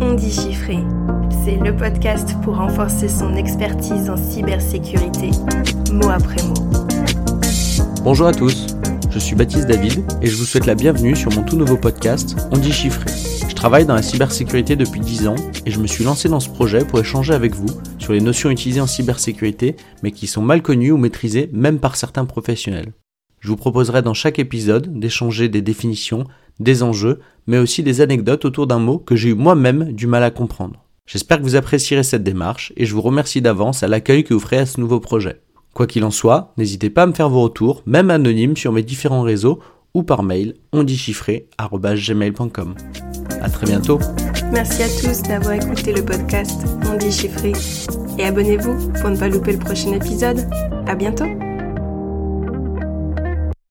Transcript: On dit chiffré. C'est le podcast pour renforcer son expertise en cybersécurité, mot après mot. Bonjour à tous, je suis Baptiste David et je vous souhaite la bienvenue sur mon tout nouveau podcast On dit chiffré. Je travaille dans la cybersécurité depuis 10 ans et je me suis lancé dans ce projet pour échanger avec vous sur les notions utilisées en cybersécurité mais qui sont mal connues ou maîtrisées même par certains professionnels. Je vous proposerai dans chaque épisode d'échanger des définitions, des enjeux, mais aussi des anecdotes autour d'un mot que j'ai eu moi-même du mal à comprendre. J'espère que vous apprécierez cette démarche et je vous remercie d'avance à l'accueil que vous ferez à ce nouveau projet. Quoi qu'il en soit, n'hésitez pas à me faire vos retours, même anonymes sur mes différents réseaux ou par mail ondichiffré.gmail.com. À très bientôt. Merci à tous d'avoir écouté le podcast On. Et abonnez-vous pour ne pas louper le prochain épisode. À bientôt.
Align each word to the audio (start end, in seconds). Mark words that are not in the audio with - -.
On 0.00 0.14
dit 0.14 0.30
chiffré. 0.30 0.78
C'est 1.44 1.56
le 1.56 1.74
podcast 1.74 2.34
pour 2.42 2.56
renforcer 2.56 3.08
son 3.08 3.34
expertise 3.34 4.10
en 4.10 4.16
cybersécurité, 4.16 5.30
mot 5.92 6.10
après 6.10 6.42
mot. 6.42 6.54
Bonjour 8.02 8.26
à 8.26 8.32
tous, 8.32 8.66
je 9.10 9.18
suis 9.18 9.34
Baptiste 9.34 9.66
David 9.66 10.04
et 10.20 10.26
je 10.26 10.36
vous 10.36 10.44
souhaite 10.44 10.66
la 10.66 10.74
bienvenue 10.74 11.16
sur 11.16 11.32
mon 11.32 11.42
tout 11.42 11.56
nouveau 11.56 11.76
podcast 11.76 12.36
On 12.50 12.58
dit 12.58 12.72
chiffré. 12.72 13.10
Je 13.48 13.54
travaille 13.54 13.86
dans 13.86 13.94
la 13.94 14.02
cybersécurité 14.02 14.76
depuis 14.76 15.00
10 15.00 15.28
ans 15.28 15.36
et 15.64 15.70
je 15.70 15.80
me 15.80 15.86
suis 15.86 16.04
lancé 16.04 16.28
dans 16.28 16.40
ce 16.40 16.50
projet 16.50 16.84
pour 16.84 16.98
échanger 16.98 17.32
avec 17.32 17.54
vous 17.54 17.68
sur 17.98 18.12
les 18.12 18.20
notions 18.20 18.50
utilisées 18.50 18.82
en 18.82 18.86
cybersécurité 18.86 19.76
mais 20.02 20.10
qui 20.10 20.26
sont 20.26 20.42
mal 20.42 20.60
connues 20.60 20.92
ou 20.92 20.98
maîtrisées 20.98 21.48
même 21.52 21.78
par 21.78 21.96
certains 21.96 22.26
professionnels. 22.26 22.92
Je 23.40 23.48
vous 23.48 23.56
proposerai 23.56 24.02
dans 24.02 24.14
chaque 24.14 24.38
épisode 24.38 24.98
d'échanger 24.98 25.48
des 25.48 25.62
définitions, 25.62 26.24
des 26.58 26.82
enjeux, 26.82 27.20
mais 27.46 27.58
aussi 27.58 27.82
des 27.82 28.00
anecdotes 28.00 28.44
autour 28.44 28.66
d'un 28.66 28.78
mot 28.78 28.98
que 28.98 29.16
j'ai 29.16 29.30
eu 29.30 29.34
moi-même 29.34 29.92
du 29.92 30.06
mal 30.06 30.22
à 30.22 30.30
comprendre. 30.30 30.84
J'espère 31.06 31.38
que 31.38 31.44
vous 31.44 31.56
apprécierez 31.56 32.02
cette 32.02 32.24
démarche 32.24 32.72
et 32.76 32.84
je 32.84 32.94
vous 32.94 33.02
remercie 33.02 33.40
d'avance 33.40 33.82
à 33.82 33.88
l'accueil 33.88 34.24
que 34.24 34.34
vous 34.34 34.40
ferez 34.40 34.58
à 34.58 34.66
ce 34.66 34.80
nouveau 34.80 35.00
projet. 35.00 35.40
Quoi 35.72 35.86
qu'il 35.86 36.04
en 36.04 36.10
soit, 36.10 36.52
n'hésitez 36.56 36.90
pas 36.90 37.04
à 37.04 37.06
me 37.06 37.12
faire 37.12 37.28
vos 37.28 37.42
retours, 37.42 37.82
même 37.86 38.10
anonymes 38.10 38.56
sur 38.56 38.72
mes 38.72 38.82
différents 38.82 39.22
réseaux 39.22 39.60
ou 39.94 40.02
par 40.02 40.22
mail 40.22 40.54
ondichiffré.gmail.com. 40.72 42.74
À 43.40 43.48
très 43.48 43.66
bientôt. 43.66 43.98
Merci 44.52 44.82
à 44.82 44.88
tous 44.88 45.22
d'avoir 45.22 45.54
écouté 45.54 45.92
le 45.92 46.04
podcast 46.04 46.60
On. 46.86 46.98
Et 48.18 48.24
abonnez-vous 48.24 48.92
pour 49.00 49.10
ne 49.10 49.16
pas 49.16 49.28
louper 49.28 49.52
le 49.52 49.58
prochain 49.58 49.92
épisode. 49.92 50.48
À 50.86 50.94
bientôt. 50.94 51.45